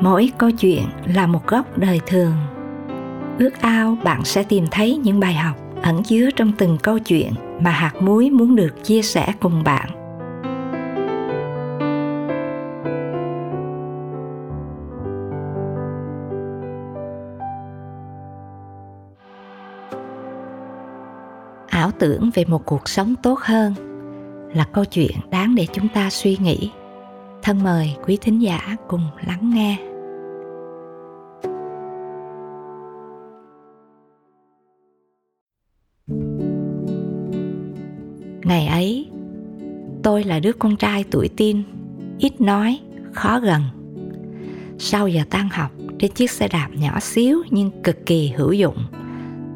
mỗi 0.00 0.30
câu 0.38 0.50
chuyện 0.50 0.82
là 1.14 1.26
một 1.26 1.46
góc 1.46 1.78
đời 1.78 2.00
thường. 2.06 2.32
Ước 3.38 3.60
ao 3.60 3.96
bạn 4.04 4.24
sẽ 4.24 4.42
tìm 4.42 4.64
thấy 4.70 4.96
những 4.96 5.20
bài 5.20 5.34
học 5.34 5.56
ẩn 5.82 6.02
chứa 6.02 6.30
trong 6.36 6.52
từng 6.58 6.78
câu 6.82 6.98
chuyện 6.98 7.32
mà 7.60 7.70
hạt 7.70 7.92
muối 8.00 8.30
muốn 8.30 8.56
được 8.56 8.84
chia 8.84 9.02
sẻ 9.02 9.32
cùng 9.40 9.64
bạn. 9.64 9.88
Ảo 21.70 21.90
tưởng 21.98 22.30
về 22.34 22.44
một 22.44 22.66
cuộc 22.66 22.88
sống 22.88 23.14
tốt 23.22 23.38
hơn 23.40 23.74
là 24.54 24.64
câu 24.72 24.84
chuyện 24.84 25.16
đáng 25.30 25.54
để 25.54 25.66
chúng 25.72 25.88
ta 25.88 26.10
suy 26.10 26.36
nghĩ. 26.36 26.70
Thân 27.42 27.62
mời 27.62 27.96
quý 28.06 28.18
thính 28.20 28.42
giả 28.42 28.76
cùng 28.88 29.02
lắng 29.26 29.50
nghe. 29.54 29.87
Ngày 38.42 38.66
ấy, 38.66 39.08
tôi 40.02 40.24
là 40.24 40.40
đứa 40.40 40.52
con 40.52 40.76
trai 40.76 41.04
tuổi 41.10 41.28
tin 41.28 41.62
ít 42.18 42.40
nói, 42.40 42.80
khó 43.12 43.40
gần. 43.40 43.62
Sau 44.78 45.08
giờ 45.08 45.22
tan 45.30 45.48
học 45.48 45.70
trên 45.98 46.12
chiếc 46.12 46.30
xe 46.30 46.48
đạp 46.48 46.68
nhỏ 46.72 47.00
xíu 47.00 47.42
nhưng 47.50 47.70
cực 47.82 48.06
kỳ 48.06 48.28
hữu 48.28 48.52
dụng, 48.52 48.76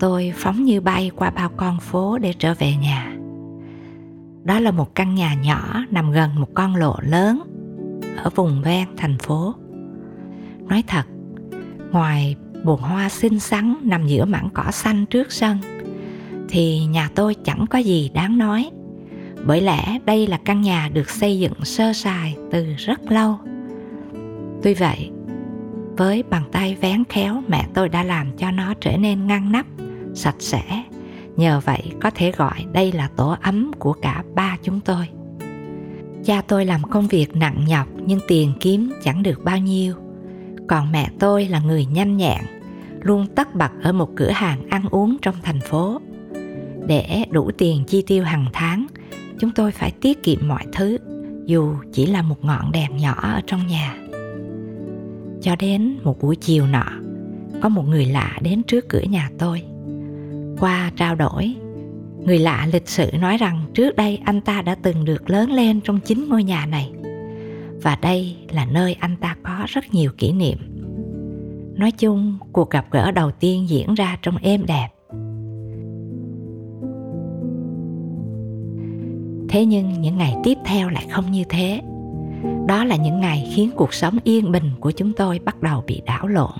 tôi 0.00 0.32
phóng 0.36 0.64
như 0.64 0.80
bay 0.80 1.10
qua 1.16 1.30
bao 1.30 1.48
con 1.56 1.78
phố 1.80 2.18
để 2.18 2.32
trở 2.38 2.54
về 2.54 2.76
nhà. 2.76 3.16
Đó 4.44 4.60
là 4.60 4.70
một 4.70 4.94
căn 4.94 5.14
nhà 5.14 5.34
nhỏ 5.34 5.84
nằm 5.90 6.12
gần 6.12 6.40
một 6.40 6.48
con 6.54 6.76
lộ 6.76 6.96
lớn 7.02 7.42
ở 8.22 8.30
vùng 8.34 8.62
ven 8.62 8.88
thành 8.96 9.18
phố. 9.18 9.54
Nói 10.68 10.84
thật, 10.86 11.04
ngoài 11.90 12.36
bồn 12.64 12.80
hoa 12.80 13.08
xinh 13.08 13.40
xắn 13.40 13.74
nằm 13.82 14.06
giữa 14.06 14.24
mảng 14.24 14.48
cỏ 14.54 14.70
xanh 14.70 15.06
trước 15.06 15.32
sân 15.32 15.58
thì 16.52 16.84
nhà 16.84 17.08
tôi 17.14 17.34
chẳng 17.44 17.66
có 17.70 17.78
gì 17.78 18.10
đáng 18.14 18.38
nói. 18.38 18.70
Bởi 19.46 19.60
lẽ 19.60 19.98
đây 20.04 20.26
là 20.26 20.38
căn 20.44 20.60
nhà 20.60 20.88
được 20.92 21.10
xây 21.10 21.38
dựng 21.38 21.64
sơ 21.64 21.92
sài 21.92 22.36
từ 22.50 22.66
rất 22.76 23.12
lâu. 23.12 23.38
Tuy 24.62 24.74
vậy, 24.74 25.10
với 25.96 26.22
bàn 26.22 26.42
tay 26.52 26.76
vén 26.80 27.04
khéo 27.08 27.42
mẹ 27.48 27.66
tôi 27.74 27.88
đã 27.88 28.02
làm 28.02 28.36
cho 28.36 28.50
nó 28.50 28.74
trở 28.80 28.96
nên 28.96 29.26
ngăn 29.26 29.52
nắp, 29.52 29.66
sạch 30.14 30.36
sẽ, 30.38 30.82
nhờ 31.36 31.60
vậy 31.64 31.82
có 32.00 32.10
thể 32.10 32.32
gọi 32.32 32.64
đây 32.72 32.92
là 32.92 33.08
tổ 33.16 33.36
ấm 33.42 33.70
của 33.78 33.92
cả 33.92 34.24
ba 34.34 34.56
chúng 34.62 34.80
tôi. 34.80 35.08
Cha 36.24 36.42
tôi 36.48 36.64
làm 36.64 36.82
công 36.82 37.06
việc 37.06 37.36
nặng 37.36 37.64
nhọc 37.68 37.88
nhưng 38.06 38.20
tiền 38.28 38.52
kiếm 38.60 38.92
chẳng 39.02 39.22
được 39.22 39.44
bao 39.44 39.58
nhiêu. 39.58 39.94
Còn 40.68 40.92
mẹ 40.92 41.10
tôi 41.18 41.48
là 41.48 41.60
người 41.60 41.86
nhanh 41.86 42.16
nhẹn, 42.16 42.42
luôn 43.00 43.26
tất 43.36 43.54
bật 43.54 43.70
ở 43.82 43.92
một 43.92 44.10
cửa 44.16 44.30
hàng 44.30 44.68
ăn 44.68 44.82
uống 44.90 45.16
trong 45.22 45.34
thành 45.42 45.60
phố 45.60 46.00
để 46.86 47.24
đủ 47.30 47.50
tiền 47.58 47.84
chi 47.86 48.02
tiêu 48.06 48.24
hàng 48.24 48.46
tháng. 48.52 48.86
Chúng 49.38 49.50
tôi 49.50 49.72
phải 49.72 49.90
tiết 49.90 50.22
kiệm 50.22 50.48
mọi 50.48 50.64
thứ, 50.72 50.98
dù 51.46 51.74
chỉ 51.92 52.06
là 52.06 52.22
một 52.22 52.44
ngọn 52.44 52.72
đèn 52.72 52.96
nhỏ 52.96 53.14
ở 53.22 53.40
trong 53.46 53.66
nhà. 53.66 53.96
Cho 55.42 55.56
đến 55.56 55.98
một 56.02 56.20
buổi 56.20 56.36
chiều 56.36 56.66
nọ, 56.66 56.86
có 57.62 57.68
một 57.68 57.82
người 57.88 58.06
lạ 58.06 58.38
đến 58.42 58.62
trước 58.62 58.88
cửa 58.88 59.02
nhà 59.10 59.30
tôi. 59.38 59.62
Qua 60.60 60.92
trao 60.96 61.14
đổi, 61.14 61.54
người 62.24 62.38
lạ 62.38 62.68
lịch 62.72 62.88
sự 62.88 63.10
nói 63.20 63.36
rằng 63.36 63.60
trước 63.74 63.96
đây 63.96 64.18
anh 64.24 64.40
ta 64.40 64.62
đã 64.62 64.74
từng 64.74 65.04
được 65.04 65.30
lớn 65.30 65.52
lên 65.52 65.80
trong 65.80 66.00
chính 66.00 66.28
ngôi 66.28 66.44
nhà 66.44 66.66
này. 66.66 66.92
Và 67.82 67.98
đây 68.02 68.36
là 68.50 68.64
nơi 68.64 68.94
anh 68.94 69.16
ta 69.16 69.36
có 69.42 69.64
rất 69.66 69.94
nhiều 69.94 70.10
kỷ 70.18 70.32
niệm. 70.32 70.58
Nói 71.74 71.90
chung, 71.90 72.38
cuộc 72.52 72.70
gặp 72.70 72.86
gỡ 72.90 73.10
đầu 73.10 73.30
tiên 73.30 73.68
diễn 73.68 73.94
ra 73.94 74.18
trong 74.22 74.36
êm 74.36 74.66
đẹp. 74.66 74.88
Thế 79.52 79.64
nhưng 79.66 80.00
những 80.00 80.18
ngày 80.18 80.36
tiếp 80.44 80.58
theo 80.64 80.88
lại 80.88 81.06
không 81.10 81.30
như 81.30 81.44
thế. 81.48 81.80
Đó 82.66 82.84
là 82.84 82.96
những 82.96 83.20
ngày 83.20 83.50
khiến 83.54 83.70
cuộc 83.76 83.94
sống 83.94 84.18
yên 84.24 84.52
bình 84.52 84.70
của 84.80 84.90
chúng 84.90 85.12
tôi 85.12 85.38
bắt 85.38 85.62
đầu 85.62 85.84
bị 85.86 86.02
đảo 86.06 86.26
lộn. 86.26 86.50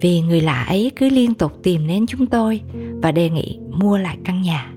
Vì 0.00 0.20
người 0.20 0.40
lạ 0.40 0.64
ấy 0.68 0.92
cứ 0.96 1.10
liên 1.10 1.34
tục 1.34 1.52
tìm 1.62 1.86
đến 1.86 2.06
chúng 2.06 2.26
tôi 2.26 2.60
và 3.02 3.12
đề 3.12 3.30
nghị 3.30 3.58
mua 3.70 3.98
lại 3.98 4.18
căn 4.24 4.42
nhà. 4.42 4.72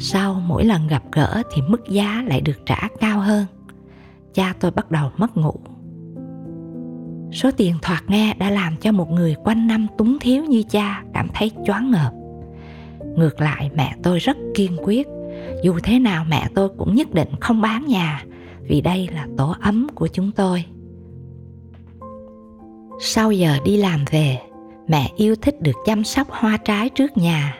Sau 0.00 0.42
mỗi 0.46 0.64
lần 0.64 0.86
gặp 0.86 1.02
gỡ 1.12 1.42
thì 1.54 1.62
mức 1.68 1.88
giá 1.88 2.24
lại 2.26 2.40
được 2.40 2.66
trả 2.66 2.88
cao 3.00 3.20
hơn. 3.20 3.46
Cha 4.34 4.54
tôi 4.60 4.70
bắt 4.70 4.90
đầu 4.90 5.10
mất 5.16 5.36
ngủ. 5.36 5.54
Số 7.32 7.50
tiền 7.56 7.74
thoạt 7.82 8.02
nghe 8.08 8.34
đã 8.34 8.50
làm 8.50 8.76
cho 8.76 8.92
một 8.92 9.10
người 9.10 9.34
quanh 9.44 9.66
năm 9.66 9.86
túng 9.98 10.18
thiếu 10.20 10.44
như 10.44 10.62
cha 10.70 11.02
cảm 11.14 11.28
thấy 11.34 11.50
choáng 11.66 11.90
ngợp. 11.90 12.12
Ngược 13.16 13.40
lại, 13.40 13.70
mẹ 13.74 13.96
tôi 14.02 14.18
rất 14.18 14.36
kiên 14.54 14.76
quyết 14.82 15.06
dù 15.62 15.78
thế 15.82 15.98
nào 15.98 16.24
mẹ 16.28 16.48
tôi 16.54 16.68
cũng 16.78 16.94
nhất 16.94 17.12
định 17.12 17.28
không 17.40 17.60
bán 17.60 17.86
nhà, 17.86 18.24
vì 18.62 18.80
đây 18.80 19.08
là 19.12 19.26
tổ 19.36 19.54
ấm 19.60 19.86
của 19.94 20.08
chúng 20.08 20.32
tôi. 20.32 20.64
Sau 23.00 23.32
giờ 23.32 23.56
đi 23.64 23.76
làm 23.76 24.04
về, 24.10 24.38
mẹ 24.88 25.10
yêu 25.16 25.36
thích 25.42 25.62
được 25.62 25.76
chăm 25.84 26.04
sóc 26.04 26.28
hoa 26.30 26.56
trái 26.56 26.88
trước 26.88 27.16
nhà. 27.16 27.56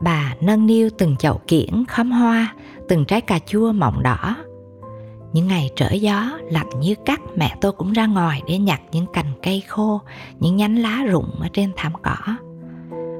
Bà 0.00 0.34
nâng 0.40 0.66
niu 0.66 0.90
từng 0.98 1.16
chậu 1.16 1.40
kiển 1.46 1.84
khóm 1.88 2.10
hoa, 2.10 2.54
từng 2.88 3.04
trái 3.04 3.20
cà 3.20 3.38
chua 3.38 3.72
mọng 3.72 4.02
đỏ. 4.02 4.36
Những 5.32 5.46
ngày 5.46 5.70
trở 5.76 5.90
gió, 5.92 6.38
lạnh 6.50 6.80
như 6.80 6.94
cắt, 7.04 7.20
mẹ 7.36 7.56
tôi 7.60 7.72
cũng 7.72 7.92
ra 7.92 8.06
ngoài 8.06 8.42
để 8.48 8.58
nhặt 8.58 8.80
những 8.92 9.06
cành 9.12 9.32
cây 9.42 9.62
khô, 9.68 10.00
những 10.40 10.56
nhánh 10.56 10.78
lá 10.78 11.04
rụng 11.08 11.30
ở 11.40 11.48
trên 11.52 11.72
thảm 11.76 11.92
cỏ. 12.02 12.36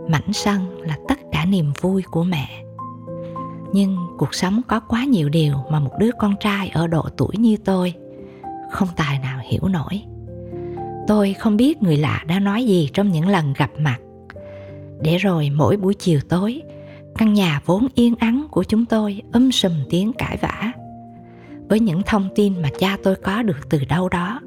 Mảnh 0.08 0.32
sân 0.32 0.80
là 0.80 0.98
tất 1.08 1.18
cả 1.32 1.44
niềm 1.44 1.72
vui 1.80 2.02
của 2.10 2.24
mẹ 2.24 2.63
nhưng 3.74 3.96
cuộc 4.18 4.34
sống 4.34 4.60
có 4.68 4.80
quá 4.80 5.04
nhiều 5.04 5.28
điều 5.28 5.54
mà 5.70 5.80
một 5.80 5.90
đứa 5.98 6.10
con 6.18 6.34
trai 6.40 6.68
ở 6.68 6.86
độ 6.86 7.02
tuổi 7.16 7.32
như 7.38 7.56
tôi 7.64 7.94
không 8.70 8.88
tài 8.96 9.18
nào 9.18 9.40
hiểu 9.50 9.68
nổi. 9.68 10.02
Tôi 11.08 11.32
không 11.32 11.56
biết 11.56 11.82
người 11.82 11.96
lạ 11.96 12.24
đã 12.26 12.40
nói 12.40 12.64
gì 12.64 12.90
trong 12.92 13.12
những 13.12 13.28
lần 13.28 13.52
gặp 13.52 13.70
mặt. 13.78 13.98
Để 15.02 15.16
rồi 15.16 15.50
mỗi 15.50 15.76
buổi 15.76 15.94
chiều 15.94 16.20
tối, 16.28 16.62
căn 17.18 17.32
nhà 17.32 17.60
vốn 17.66 17.86
yên 17.94 18.14
ắng 18.18 18.46
của 18.50 18.64
chúng 18.64 18.84
tôi 18.84 19.22
um 19.32 19.50
sùm 19.50 19.72
tiếng 19.90 20.12
cãi 20.12 20.38
vã. 20.40 20.72
Với 21.68 21.80
những 21.80 22.02
thông 22.06 22.28
tin 22.34 22.62
mà 22.62 22.68
cha 22.78 22.96
tôi 23.02 23.16
có 23.16 23.42
được 23.42 23.68
từ 23.70 23.84
đâu 23.88 24.08
đó, 24.08 24.40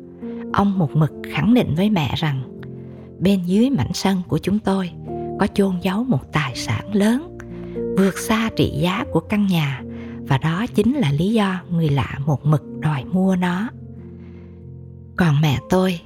ông 0.53 0.79
một 0.79 0.95
mực 0.95 1.11
khẳng 1.33 1.53
định 1.53 1.73
với 1.75 1.89
mẹ 1.89 2.13
rằng, 2.15 2.59
bên 3.19 3.43
dưới 3.45 3.69
mảnh 3.69 3.93
sân 3.93 4.21
của 4.27 4.37
chúng 4.37 4.59
tôi 4.59 4.91
có 5.39 5.47
chôn 5.53 5.79
giấu 5.81 6.03
một 6.03 6.31
tài 6.31 6.55
sản 6.55 6.95
lớn 6.95 7.36
vượt 7.97 8.17
xa 8.17 8.49
trị 8.55 8.69
giá 8.69 9.05
của 9.11 9.19
căn 9.19 9.47
nhà. 9.47 9.81
Và 10.27 10.37
đó 10.37 10.65
chính 10.75 10.93
là 10.93 11.11
lý 11.11 11.33
do 11.33 11.61
người 11.69 11.89
lạ 11.89 12.19
một 12.25 12.45
mực 12.45 12.63
đòi 12.79 13.03
mua 13.05 13.35
nó. 13.35 13.69
Còn 15.15 15.41
mẹ 15.41 15.59
tôi, 15.69 16.01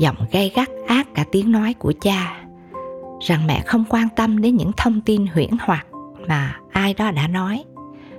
giọng 0.00 0.16
gay 0.32 0.52
gắt 0.54 0.68
ác 0.88 1.08
cả 1.14 1.24
tiếng 1.32 1.52
nói 1.52 1.74
của 1.74 1.92
cha. 2.00 2.44
Rằng 3.20 3.46
mẹ 3.46 3.62
không 3.66 3.84
quan 3.88 4.08
tâm 4.16 4.40
đến 4.40 4.56
những 4.56 4.70
thông 4.76 5.00
tin 5.00 5.26
huyễn 5.26 5.50
hoặc 5.60 5.86
mà 6.28 6.60
ai 6.72 6.94
đó 6.94 7.10
đã 7.10 7.28
nói. 7.28 7.64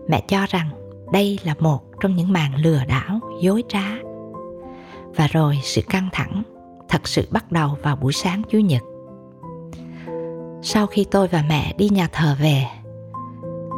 Mẹ 0.10 0.22
cho 0.28 0.46
rằng 0.50 0.70
đây 1.12 1.40
là 1.44 1.56
một 1.60 1.84
trong 2.02 2.16
những 2.16 2.34
màn 2.34 2.56
lừa 2.56 2.82
đảo, 2.88 3.20
dối 3.42 3.64
trá. 3.70 3.86
Và 5.16 5.28
rồi 5.28 5.60
sự 5.64 5.82
căng 5.90 6.10
thẳng 6.12 6.44
thật 6.90 7.08
sự 7.08 7.28
bắt 7.32 7.52
đầu 7.52 7.78
vào 7.84 7.96
buổi 7.96 8.14
sáng 8.14 8.42
chủ 8.50 8.60
nhật. 8.60 8.84
Sau 10.62 10.88
khi 10.88 11.06
tôi 11.12 11.28
và 11.28 11.44
mẹ 11.50 11.74
đi 11.78 11.90
nhà 11.90 12.08
thờ 12.12 12.36
về 12.42 12.66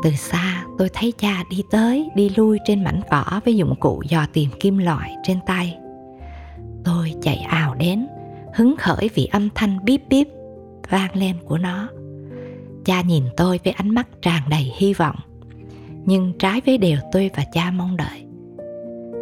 từ 0.04 0.12
xa, 0.12 0.66
tôi 0.78 0.90
thấy 0.94 1.14
cha 1.18 1.44
đi 1.50 1.64
tới, 1.72 2.10
đi 2.16 2.30
lui 2.36 2.60
trên 2.66 2.84
mảnh 2.84 3.02
cỏ 3.12 3.42
với 3.46 3.56
dụng 3.56 3.76
cụ 3.80 4.04
dò 4.10 4.26
tìm 4.34 4.50
kim 4.60 4.78
loại 4.78 5.16
trên 5.24 5.40
tay. 5.46 5.78
Tôi 6.84 7.14
chạy 7.22 7.38
ào 7.38 7.76
đến, 7.76 8.08
hứng 8.56 8.76
khởi 8.78 9.10
vì 9.14 9.26
âm 9.26 9.50
thanh 9.56 9.86
bíp 9.86 10.02
bíp 10.10 10.28
vang 10.90 11.16
lên 11.16 11.36
của 11.46 11.58
nó. 11.58 11.88
Cha 12.86 13.02
nhìn 13.02 13.24
tôi 13.38 13.60
với 13.64 13.74
ánh 13.74 13.90
mắt 13.90 14.08
tràn 14.22 14.42
đầy 14.50 14.74
hy 14.78 14.94
vọng, 14.94 15.16
nhưng 16.06 16.34
trái 16.40 16.62
với 16.66 16.78
điều 16.78 16.98
tôi 17.12 17.32
và 17.36 17.44
cha 17.54 17.72
mong 17.72 17.98
đợi, 17.98 18.26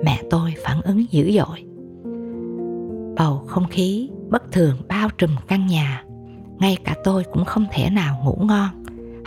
mẹ 0.04 0.22
tôi 0.30 0.54
phản 0.64 0.82
ứng 0.82 1.06
dữ 1.12 1.32
dội. 1.32 1.64
Bầu 3.18 3.44
không 3.48 3.68
khí 3.70 4.10
bất 4.30 4.52
thường 4.52 4.78
bao 4.88 5.10
trùm 5.18 5.32
căn 5.48 5.68
nhà, 5.68 6.04
ngay 6.60 6.78
cả 6.84 6.96
tôi 7.04 7.24
cũng 7.34 7.46
không 7.46 7.66
thể 7.72 7.90
nào 7.90 8.22
ngủ 8.24 8.38
ngon 8.42 8.70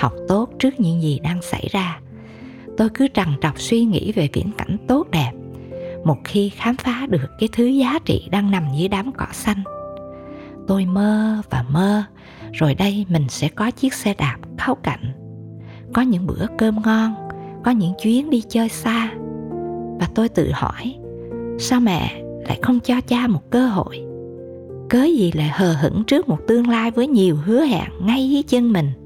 học 0.00 0.12
tốt 0.28 0.50
trước 0.58 0.80
những 0.80 1.02
gì 1.02 1.20
đang 1.22 1.42
xảy 1.42 1.68
ra. 1.70 2.00
Tôi 2.76 2.88
cứ 2.94 3.08
trằn 3.14 3.28
trọc 3.40 3.60
suy 3.60 3.84
nghĩ 3.84 4.12
về 4.12 4.28
viễn 4.32 4.50
cảnh 4.58 4.76
tốt 4.88 5.06
đẹp, 5.10 5.32
một 6.04 6.16
khi 6.24 6.48
khám 6.48 6.76
phá 6.76 7.06
được 7.10 7.30
cái 7.38 7.48
thứ 7.52 7.64
giá 7.66 7.98
trị 8.04 8.28
đang 8.30 8.50
nằm 8.50 8.64
dưới 8.78 8.88
đám 8.88 9.12
cỏ 9.12 9.26
xanh. 9.32 9.62
Tôi 10.66 10.86
mơ 10.86 11.42
và 11.50 11.64
mơ, 11.70 12.02
rồi 12.52 12.74
đây 12.74 13.06
mình 13.08 13.24
sẽ 13.28 13.48
có 13.48 13.70
chiếc 13.70 13.94
xe 13.94 14.14
đạp 14.14 14.36
kháo 14.58 14.74
cạnh. 14.74 15.12
Có 15.92 16.02
những 16.02 16.26
bữa 16.26 16.46
cơm 16.58 16.82
ngon, 16.82 17.14
có 17.64 17.70
những 17.70 17.92
chuyến 18.02 18.30
đi 18.30 18.42
chơi 18.48 18.68
xa. 18.68 19.12
Và 20.00 20.08
tôi 20.14 20.28
tự 20.28 20.50
hỏi, 20.52 20.94
sao 21.58 21.80
mẹ 21.80 22.22
lại 22.48 22.58
không 22.62 22.80
cho 22.80 23.00
cha 23.00 23.26
một 23.26 23.50
cơ 23.50 23.66
hội? 23.66 24.02
Cớ 24.88 25.04
gì 25.04 25.32
lại 25.32 25.48
hờ 25.48 25.72
hững 25.72 26.04
trước 26.04 26.28
một 26.28 26.38
tương 26.48 26.68
lai 26.68 26.90
với 26.90 27.06
nhiều 27.06 27.36
hứa 27.36 27.64
hẹn 27.64 27.90
ngay 28.00 28.30
dưới 28.30 28.42
chân 28.42 28.72
mình? 28.72 28.99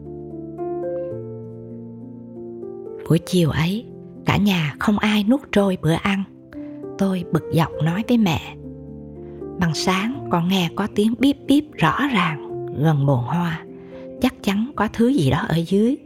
Buổi 3.08 3.18
chiều 3.18 3.50
ấy, 3.50 3.84
cả 4.24 4.36
nhà 4.36 4.74
không 4.78 4.98
ai 4.98 5.24
nuốt 5.24 5.40
trôi 5.52 5.78
bữa 5.82 5.92
ăn. 5.92 6.24
Tôi 6.98 7.24
bực 7.32 7.42
dọc 7.52 7.70
nói 7.82 8.04
với 8.08 8.18
mẹ. 8.18 8.56
Bằng 9.60 9.74
sáng 9.74 10.28
con 10.30 10.48
nghe 10.48 10.70
có 10.76 10.88
tiếng 10.94 11.14
bíp 11.18 11.36
bíp 11.46 11.64
rõ 11.72 11.98
ràng 12.12 12.68
gần 12.78 13.06
bồn 13.06 13.24
hoa. 13.24 13.64
Chắc 14.20 14.34
chắn 14.42 14.72
có 14.76 14.88
thứ 14.92 15.08
gì 15.08 15.30
đó 15.30 15.44
ở 15.48 15.56
dưới. 15.66 15.96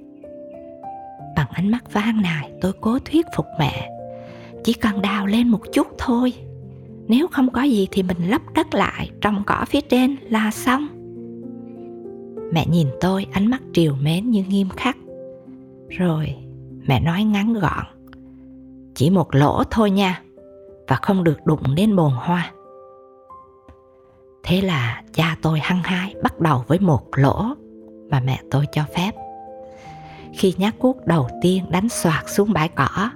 Bằng 1.37 1.49
ánh 1.51 1.71
mắt 1.71 1.93
van 1.93 2.23
nài, 2.23 2.51
tôi 2.61 2.73
cố 2.81 2.99
thuyết 2.99 3.27
phục 3.37 3.47
mẹ. 3.59 3.89
Chỉ 4.65 4.73
cần 4.73 5.03
đào 5.03 5.27
lên 5.27 5.49
một 5.49 5.61
chút 5.73 5.87
thôi. 5.99 6.33
Nếu 7.09 7.27
không 7.29 7.51
có 7.53 7.63
gì 7.63 7.89
thì 7.91 8.03
mình 8.03 8.29
lấp 8.29 8.43
đất 8.55 8.75
lại, 8.75 9.11
trồng 9.21 9.43
cỏ 9.47 9.65
phía 9.69 9.81
trên 9.81 10.17
là 10.31 10.51
xong. 10.51 10.89
Mẹ 12.53 12.67
nhìn 12.67 12.87
tôi, 13.01 13.27
ánh 13.33 13.47
mắt 13.47 13.63
triều 13.73 13.95
mến 14.03 14.31
như 14.31 14.45
nghiêm 14.49 14.69
khắc. 14.69 14.97
Rồi 15.89 16.35
mẹ 16.89 17.01
nói 17.01 17.25
ngắn 17.25 17.53
gọn. 17.53 17.85
Chỉ 18.95 19.11
một 19.11 19.35
lỗ 19.35 19.63
thôi 19.71 19.91
nha, 19.91 20.23
và 20.89 20.97
không 20.97 21.25
được 21.25 21.47
đụng 21.47 21.75
đến 21.75 21.97
bồn 21.97 22.13
hoa. 22.13 22.53
Thế 24.43 24.61
là 24.61 25.03
cha 25.13 25.37
tôi 25.43 25.61
hăng 25.61 25.83
hái 25.83 26.15
bắt 26.23 26.41
đầu 26.41 26.65
với 26.69 26.79
một 26.81 27.09
lỗ 27.17 27.45
mà 28.11 28.21
mẹ 28.21 28.41
tôi 28.51 28.67
cho 28.73 28.83
phép. 28.97 29.15
Khi 30.35 30.55
nhát 30.57 30.79
cuốc 30.79 31.07
đầu 31.07 31.29
tiên 31.43 31.65
đánh 31.71 31.89
xoạt 31.89 32.25
xuống 32.27 32.53
bãi 32.53 32.69
cỏ, 32.69 33.11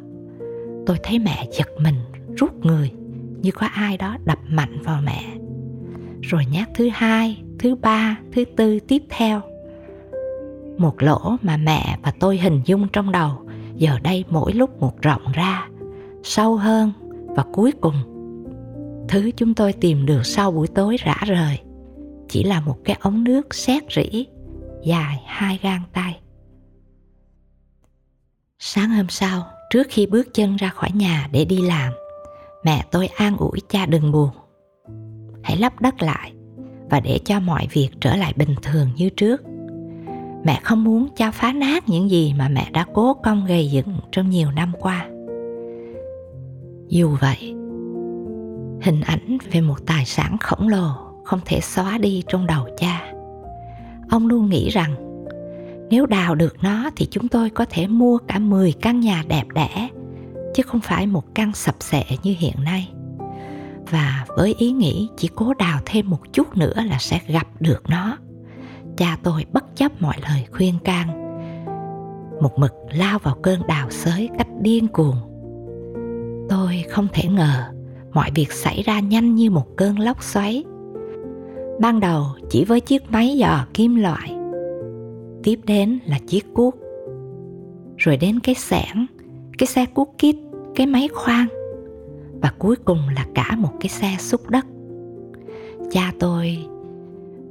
tôi 0.87 0.99
thấy 1.03 1.19
mẹ 1.19 1.49
giật 1.53 1.69
mình, 1.79 1.97
rút 2.37 2.67
người 2.67 2.93
như 3.43 3.51
có 3.51 3.67
ai 3.67 3.97
đó 3.97 4.17
đập 4.25 4.39
mạnh 4.49 4.83
vào 4.85 5.01
mẹ. 5.05 5.25
Rồi 6.23 6.47
nhát 6.53 6.69
thứ 6.75 6.89
hai, 6.93 7.43
thứ 7.59 7.75
ba, 7.75 8.17
thứ 8.33 8.45
tư 8.57 8.79
tiếp 8.81 9.03
theo. 9.11 9.41
Một 10.79 11.03
lỗ 11.03 11.37
mà 11.43 11.57
mẹ 11.57 11.99
và 12.03 12.13
tôi 12.21 12.37
hình 12.37 12.61
dung 12.65 12.89
trong 12.93 13.13
đầu 13.13 13.42
giờ 13.83 13.99
đây 14.03 14.25
mỗi 14.31 14.53
lúc 14.53 14.81
một 14.81 15.03
rộng 15.03 15.33
ra, 15.33 15.69
sâu 16.23 16.57
hơn 16.57 16.93
và 17.37 17.45
cuối 17.53 17.73
cùng, 17.81 17.95
thứ 19.09 19.31
chúng 19.37 19.55
tôi 19.55 19.73
tìm 19.73 20.07
được 20.07 20.27
sau 20.27 20.51
buổi 20.51 20.67
tối 20.67 20.97
rã 21.05 21.17
rời, 21.27 21.59
chỉ 22.29 22.45
là 22.45 22.61
một 22.61 22.77
cái 22.85 22.97
ống 23.01 23.25
nước 23.25 23.55
xét 23.55 23.83
rỉ 23.97 24.27
dài 24.85 25.23
hai 25.27 25.59
gang 25.63 25.83
tay. 25.93 26.21
Sáng 28.59 28.91
hôm 28.91 29.07
sau, 29.09 29.47
trước 29.71 29.87
khi 29.91 30.07
bước 30.07 30.35
chân 30.35 30.57
ra 30.57 30.69
khỏi 30.69 30.91
nhà 30.95 31.29
để 31.33 31.45
đi 31.45 31.63
làm, 31.63 31.93
mẹ 32.65 32.85
tôi 32.91 33.07
an 33.07 33.37
ủi 33.37 33.61
cha 33.69 33.87
đừng 33.87 34.13
buồn. 34.13 34.31
Hãy 35.43 35.57
lấp 35.57 35.81
đất 35.81 36.03
lại 36.03 36.33
và 36.91 37.01
để 37.01 37.19
cho 37.25 37.41
mọi 37.41 37.67
việc 37.73 37.89
trở 38.01 38.17
lại 38.17 38.33
bình 38.37 38.55
thường 38.63 38.89
như 38.97 39.11
trước 39.11 39.43
mẹ 40.45 40.61
không 40.63 40.85
muốn 40.85 41.09
cha 41.17 41.31
phá 41.31 41.53
nát 41.53 41.89
những 41.89 42.11
gì 42.11 42.35
mà 42.39 42.49
mẹ 42.49 42.71
đã 42.73 42.87
cố 42.95 43.15
công 43.15 43.47
gây 43.47 43.71
dựng 43.71 43.97
trong 44.13 44.31
nhiều 44.31 44.51
năm 44.51 44.73
qua. 44.81 45.07
Dù 46.89 47.17
vậy, 47.21 47.55
hình 48.83 49.01
ảnh 49.01 49.39
về 49.53 49.61
một 49.61 49.87
tài 49.87 50.05
sản 50.05 50.37
khổng 50.41 50.69
lồ 50.69 50.89
không 51.25 51.41
thể 51.45 51.61
xóa 51.61 51.99
đi 51.99 52.23
trong 52.29 52.47
đầu 52.47 52.69
cha. 52.79 53.13
Ông 54.11 54.27
luôn 54.27 54.51
nghĩ 54.51 54.71
rằng, 54.71 54.95
nếu 55.91 56.07
đào 56.07 56.35
được 56.35 56.57
nó 56.63 56.91
thì 56.97 57.07
chúng 57.11 57.29
tôi 57.29 57.51
có 57.51 57.65
thể 57.71 57.87
mua 57.87 58.19
cả 58.19 58.39
10 58.39 58.73
căn 58.73 59.01
nhà 59.01 59.25
đẹp 59.29 59.45
đẽ, 59.55 59.89
chứ 60.55 60.63
không 60.63 60.81
phải 60.81 61.07
một 61.07 61.35
căn 61.35 61.53
sập 61.53 61.77
sệ 61.81 62.05
như 62.23 62.35
hiện 62.39 62.55
nay. 62.65 62.89
Và 63.91 64.27
với 64.37 64.55
ý 64.59 64.71
nghĩ 64.71 65.09
chỉ 65.17 65.29
cố 65.35 65.55
đào 65.55 65.81
thêm 65.85 66.11
một 66.11 66.33
chút 66.33 66.57
nữa 66.57 66.75
là 66.87 66.99
sẽ 66.99 67.21
gặp 67.27 67.47
được 67.61 67.83
nó 67.89 68.19
cha 69.03 69.19
tôi 69.23 69.45
bất 69.53 69.77
chấp 69.77 69.93
mọi 70.03 70.17
lời 70.23 70.47
khuyên 70.53 70.75
can. 70.85 71.09
Một 72.41 72.59
mực 72.59 72.73
lao 72.93 73.19
vào 73.19 73.37
cơn 73.43 73.61
đào 73.67 73.91
xới 73.91 74.29
cách 74.39 74.47
điên 74.61 74.89
cuồng. 74.89 75.17
Tôi 76.49 76.85
không 76.91 77.09
thể 77.13 77.29
ngờ 77.29 77.65
mọi 78.13 78.31
việc 78.35 78.53
xảy 78.53 78.83
ra 78.83 79.01
nhanh 79.01 79.35
như 79.35 79.51
một 79.51 79.77
cơn 79.77 79.99
lốc 79.99 80.23
xoáy. 80.23 80.65
Ban 81.81 82.01
đầu 82.01 82.25
chỉ 82.51 82.65
với 82.65 82.81
chiếc 82.81 83.11
máy 83.11 83.37
dò 83.39 83.67
kim 83.75 83.97
loại, 83.97 84.37
tiếp 85.43 85.61
đến 85.67 85.99
là 86.07 86.19
chiếc 86.27 86.55
cuốc. 86.55 86.77
Rồi 87.97 88.17
đến 88.17 88.41
cái 88.41 88.55
xẻng 88.55 89.07
cái 89.59 89.67
xe 89.67 89.87
cuốc 89.87 90.15
kít, 90.19 90.37
cái 90.75 90.87
máy 90.87 91.09
khoan, 91.09 91.47
và 92.43 92.53
cuối 92.59 92.77
cùng 92.77 92.99
là 93.17 93.27
cả 93.35 93.57
một 93.59 93.73
cái 93.81 93.89
xe 93.89 94.17
xúc 94.19 94.51
đất. 94.51 94.67
Cha 95.91 96.13
tôi 96.19 96.67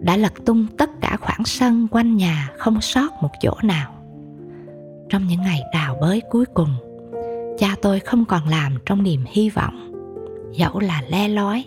đã 0.01 0.17
lật 0.17 0.33
tung 0.45 0.67
tất 0.77 0.89
cả 1.01 1.17
khoảng 1.21 1.45
sân 1.45 1.87
quanh 1.91 2.17
nhà 2.17 2.49
không 2.57 2.81
sót 2.81 3.11
một 3.21 3.29
chỗ 3.41 3.53
nào. 3.63 3.93
Trong 5.09 5.27
những 5.27 5.41
ngày 5.41 5.61
đào 5.73 5.97
bới 6.01 6.21
cuối 6.29 6.45
cùng, 6.53 6.69
cha 7.57 7.75
tôi 7.81 7.99
không 7.99 8.25
còn 8.25 8.47
làm 8.47 8.75
trong 8.85 9.03
niềm 9.03 9.23
hy 9.27 9.49
vọng, 9.49 9.91
dẫu 10.53 10.79
là 10.79 11.01
le 11.09 11.27
lói, 11.27 11.65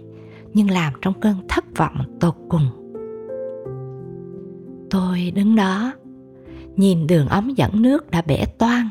nhưng 0.55 0.71
làm 0.71 0.93
trong 1.03 1.21
cơn 1.21 1.35
thất 1.49 1.65
vọng 1.77 2.19
tột 2.21 2.35
cùng. 2.49 2.71
Tôi 4.91 5.33
đứng 5.35 5.57
đó, 5.57 5.93
nhìn 6.77 7.07
đường 7.07 7.29
ống 7.29 7.57
dẫn 7.57 7.83
nước 7.83 8.11
đã 8.11 8.23
bể 8.23 8.45
toang, 8.59 8.89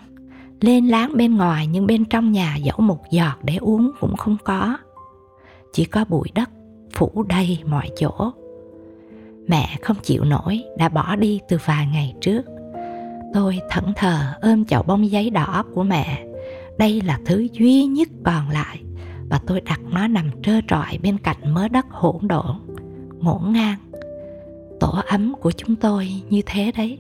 lên 0.62 0.88
láng 0.88 1.18
bên 1.18 1.36
ngoài 1.36 1.68
nhưng 1.68 1.88
bên 1.88 2.06
trong 2.06 2.32
nhà 2.32 2.56
dẫu 2.56 2.78
một 2.80 3.00
giọt 3.12 3.40
để 3.44 3.56
uống 3.56 3.92
cũng 4.00 4.18
không 4.18 4.38
có. 4.44 4.78
Chỉ 5.74 5.86
có 5.86 6.06
bụi 6.10 6.28
đất 6.36 6.50
phủ 6.94 7.26
đầy 7.30 7.60
mọi 7.66 7.90
chỗ 7.98 8.32
mẹ 9.48 9.78
không 9.82 9.98
chịu 10.04 10.24
nổi, 10.24 10.64
đã 10.78 10.90
bỏ 10.90 11.16
đi 11.16 11.40
từ 11.50 11.58
vài 11.66 11.88
ngày 11.94 12.14
trước. 12.22 12.42
Tôi 13.34 13.60
thẫn 13.70 13.94
thờ 13.96 14.34
ôm 14.42 14.66
chậu 14.66 14.84
bông 14.84 15.12
giấy 15.12 15.30
đỏ 15.30 15.64
của 15.74 15.84
mẹ. 15.84 16.26
Đây 16.78 17.02
là 17.02 17.20
thứ 17.26 17.48
duy 17.54 17.86
nhất 17.86 18.08
còn 18.24 18.50
lại 18.50 18.80
và 19.30 19.40
tôi 19.48 19.62
đặt 19.62 19.80
nó 19.92 20.08
nằm 20.08 20.30
trơ 20.44 20.62
trọi 20.68 20.98
bên 21.04 21.18
cạnh 21.18 21.54
mớ 21.54 21.68
đất 21.68 21.86
hỗn 21.90 22.28
độn, 22.28 22.56
ngổn 23.20 23.54
ngang. 23.54 23.78
Tổ 24.80 25.02
ấm 25.08 25.34
của 25.42 25.52
chúng 25.52 25.76
tôi 25.76 26.10
như 26.30 26.42
thế 26.46 26.72
đấy. 26.78 27.00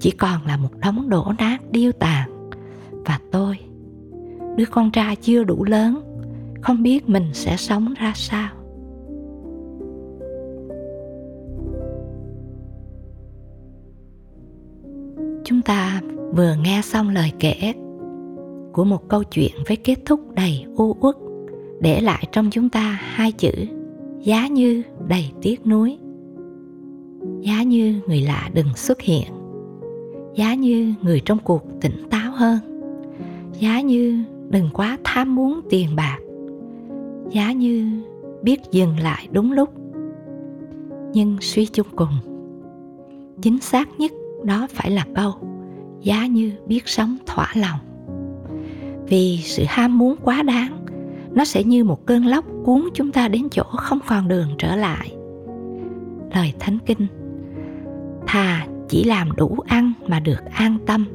Chỉ 0.00 0.10
còn 0.10 0.46
là 0.46 0.56
một 0.56 0.70
đống 0.78 1.08
đổ 1.08 1.32
nát 1.38 1.58
điêu 1.70 1.92
tàn. 1.92 2.50
Và 2.90 3.18
tôi, 3.32 3.58
đứa 4.56 4.64
con 4.64 4.90
trai 4.90 5.16
chưa 5.16 5.44
đủ 5.44 5.64
lớn, 5.64 6.02
không 6.60 6.82
biết 6.82 7.08
mình 7.08 7.30
sẽ 7.32 7.56
sống 7.56 7.94
ra 7.98 8.12
sao. 8.16 8.48
Chúng 15.44 15.62
ta 15.62 16.00
vừa 16.32 16.54
nghe 16.64 16.80
xong 16.84 17.08
lời 17.08 17.32
kể 17.38 17.72
của 18.72 18.84
một 18.84 19.08
câu 19.08 19.24
chuyện 19.24 19.52
với 19.68 19.76
kết 19.76 19.96
thúc 20.06 20.20
đầy 20.34 20.64
u 20.76 20.96
uất. 21.00 21.16
Để 21.80 22.00
lại 22.00 22.28
trong 22.32 22.50
chúng 22.50 22.68
ta 22.68 22.98
hai 23.00 23.32
chữ, 23.32 23.52
giá 24.20 24.46
như 24.46 24.82
đầy 25.08 25.30
tiếc 25.42 25.66
nuối. 25.66 25.98
Giá 27.40 27.62
như 27.62 28.00
người 28.06 28.20
lạ 28.20 28.50
đừng 28.54 28.74
xuất 28.76 29.00
hiện. 29.00 29.26
Giá 30.34 30.54
như 30.54 30.94
người 31.02 31.20
trong 31.24 31.38
cuộc 31.38 31.62
tỉnh 31.80 32.08
táo 32.10 32.32
hơn. 32.32 32.58
Giá 33.60 33.80
như 33.80 34.22
đừng 34.48 34.68
quá 34.72 34.98
tham 35.04 35.34
muốn 35.34 35.60
tiền 35.70 35.96
bạc. 35.96 36.18
Giá 37.30 37.52
như 37.52 38.02
biết 38.42 38.60
dừng 38.70 38.98
lại 38.98 39.28
đúng 39.32 39.52
lúc. 39.52 39.68
Nhưng 41.12 41.36
suy 41.40 41.66
chung 41.66 41.86
cùng, 41.96 42.12
chính 43.42 43.60
xác 43.60 43.88
nhất 43.98 44.12
đó 44.44 44.66
phải 44.70 44.90
là 44.90 45.06
câu 45.14 45.34
giá 46.00 46.26
như 46.26 46.52
biết 46.66 46.88
sống 46.88 47.16
thỏa 47.26 47.52
lòng. 47.54 47.78
Vì 49.06 49.38
sự 49.42 49.62
ham 49.68 49.98
muốn 49.98 50.16
quá 50.22 50.42
đáng, 50.42 50.86
nó 51.30 51.44
sẽ 51.44 51.64
như 51.64 51.84
một 51.84 52.06
cơn 52.06 52.26
lốc 52.26 52.44
cuốn 52.64 52.88
chúng 52.94 53.12
ta 53.12 53.28
đến 53.28 53.48
chỗ 53.50 53.62
không 53.62 53.98
còn 54.06 54.28
đường 54.28 54.48
trở 54.58 54.76
lại. 54.76 55.14
Lời 56.34 56.54
thánh 56.60 56.78
kinh, 56.86 57.06
thà 58.26 58.66
chỉ 58.88 59.04
làm 59.04 59.32
đủ 59.36 59.56
ăn 59.66 59.92
mà 60.06 60.20
được 60.20 60.40
an 60.54 60.78
tâm, 60.86 61.06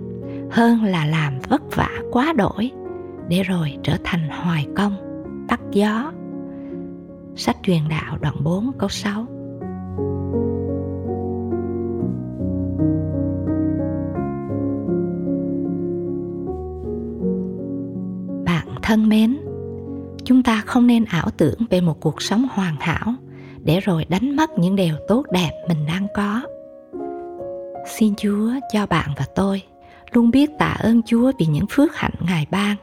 hơn 0.51 0.83
là 0.83 1.05
làm 1.05 1.39
vất 1.49 1.75
vả 1.75 1.89
quá 2.11 2.33
đổi, 2.37 2.71
để 3.29 3.43
rồi 3.43 3.77
trở 3.83 3.93
thành 4.03 4.29
hoài 4.29 4.67
công, 4.75 4.93
tắt 5.47 5.59
gió. 5.71 6.11
Sách 7.35 7.57
truyền 7.63 7.81
đạo 7.89 8.17
đoạn 8.21 8.35
4 8.43 8.71
câu 8.77 8.89
6 8.89 9.25
thân 18.87 19.09
mến, 19.09 19.37
chúng 20.23 20.43
ta 20.43 20.63
không 20.65 20.87
nên 20.87 21.05
ảo 21.05 21.29
tưởng 21.37 21.59
về 21.69 21.81
một 21.81 21.99
cuộc 22.01 22.21
sống 22.21 22.47
hoàn 22.51 22.75
hảo 22.79 23.13
để 23.63 23.79
rồi 23.79 24.05
đánh 24.09 24.35
mất 24.35 24.49
những 24.59 24.75
điều 24.75 24.95
tốt 25.07 25.25
đẹp 25.31 25.51
mình 25.67 25.85
đang 25.87 26.07
có. 26.15 26.41
Xin 27.87 28.13
chúa 28.17 28.51
cho 28.73 28.85
bạn 28.85 29.09
và 29.17 29.25
tôi 29.35 29.61
luôn 30.11 30.31
biết 30.31 30.49
tạ 30.59 30.75
ơn 30.79 31.01
chúa 31.03 31.31
vì 31.39 31.45
những 31.45 31.65
phước 31.69 31.95
hạnh 31.95 32.13
ngài 32.19 32.47
ban 32.51 32.75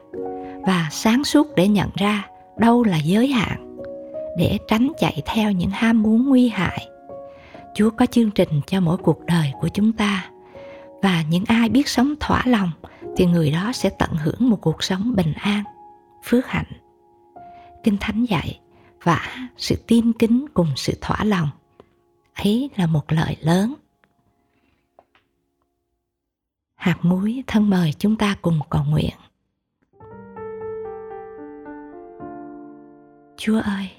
và 0.67 0.89
sáng 0.91 1.25
suốt 1.25 1.47
để 1.57 1.69
nhận 1.69 1.89
ra 1.97 2.27
đâu 2.59 2.85
là 2.85 2.97
giới 2.97 3.27
hạn 3.27 3.77
để 4.39 4.59
tránh 4.69 4.93
chạy 4.99 5.23
theo 5.27 5.53
những 5.53 5.71
ham 5.71 6.03
muốn 6.03 6.29
nguy 6.29 6.49
hại. 6.49 6.89
Chúa 7.75 7.91
có 7.91 8.07
chương 8.07 8.31
trình 8.31 8.61
cho 8.67 8.81
mỗi 8.81 8.97
cuộc 8.97 9.27
đời 9.27 9.53
của 9.61 9.69
chúng 9.69 9.93
ta 9.93 10.25
và 11.03 11.23
những 11.31 11.45
ai 11.47 11.69
biết 11.69 11.89
sống 11.89 12.15
thỏa 12.21 12.43
lòng 12.47 12.71
thì 13.17 13.27
người 13.27 13.51
đó 13.51 13.73
sẽ 13.75 13.91
tận 13.99 14.11
hưởng 14.11 14.51
một 14.51 14.59
cuộc 14.61 14.83
sống 14.83 15.13
bình 15.17 15.33
an 15.37 15.65
phước 16.25 16.47
hạnh. 16.47 16.73
Kinh 17.83 17.97
thánh 18.00 18.25
dạy, 18.25 18.61
vả 19.02 19.49
sự 19.57 19.76
tin 19.87 20.12
kính 20.12 20.47
cùng 20.54 20.69
sự 20.76 20.93
thỏa 21.00 21.25
lòng. 21.25 21.49
Ấy 22.35 22.71
là 22.76 22.87
một 22.87 23.12
lợi 23.12 23.37
lớn. 23.40 23.75
Hạt 26.75 26.97
muối 27.02 27.43
thân 27.47 27.71
mời 27.71 27.93
chúng 27.99 28.16
ta 28.16 28.37
cùng 28.43 28.61
cầu 28.71 28.83
nguyện. 28.90 29.14
Chúa 33.37 33.61
ơi, 33.61 33.90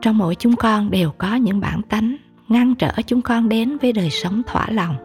trong 0.00 0.18
mỗi 0.18 0.34
chúng 0.34 0.56
con 0.56 0.90
đều 0.90 1.12
có 1.18 1.34
những 1.34 1.60
bản 1.60 1.82
tánh 1.82 2.16
ngăn 2.48 2.74
trở 2.74 2.92
chúng 3.06 3.22
con 3.22 3.48
đến 3.48 3.78
với 3.82 3.92
đời 3.92 4.10
sống 4.10 4.42
thỏa 4.46 4.66
lòng. 4.70 4.96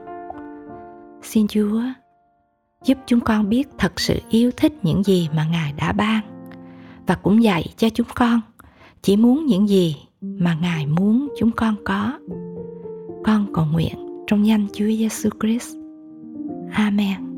Xin 1.21 1.47
chúa 1.47 1.81
giúp 2.85 2.97
chúng 3.05 3.19
con 3.19 3.49
biết 3.49 3.69
thật 3.77 3.99
sự 3.99 4.19
yêu 4.29 4.51
thích 4.57 4.73
những 4.83 5.03
gì 5.03 5.29
mà 5.35 5.45
ngài 5.51 5.73
đã 5.73 5.91
ban. 5.91 6.21
Và 7.07 7.15
cũng 7.15 7.43
dạy 7.43 7.73
cho 7.77 7.89
chúng 7.89 8.07
con, 8.15 8.41
chỉ 9.01 9.17
muốn 9.17 9.45
những 9.45 9.69
gì 9.69 9.95
mà 10.21 10.57
ngài 10.61 10.87
muốn 10.87 11.27
chúng 11.39 11.51
con 11.51 11.75
có. 11.85 12.19
Con 13.23 13.53
cầu 13.53 13.65
nguyện 13.65 14.23
trong 14.27 14.47
danh 14.47 14.67
chúa 14.73 14.85
giêsu 14.85 15.29
christ. 15.41 15.75
Amen. 16.73 17.32